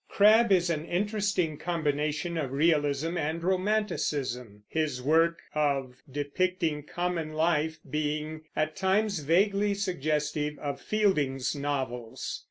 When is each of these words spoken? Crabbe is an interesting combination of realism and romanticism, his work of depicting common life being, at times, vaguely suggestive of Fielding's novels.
Crabbe 0.09 0.51
is 0.51 0.71
an 0.71 0.83
interesting 0.85 1.59
combination 1.59 2.35
of 2.35 2.53
realism 2.53 3.19
and 3.19 3.43
romanticism, 3.43 4.63
his 4.67 4.99
work 4.99 5.39
of 5.53 6.01
depicting 6.11 6.81
common 6.81 7.33
life 7.33 7.77
being, 7.87 8.41
at 8.55 8.75
times, 8.75 9.19
vaguely 9.19 9.75
suggestive 9.75 10.57
of 10.57 10.81
Fielding's 10.81 11.55
novels. 11.55 12.39